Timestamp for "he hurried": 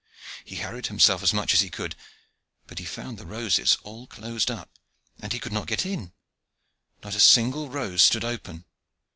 0.43-0.87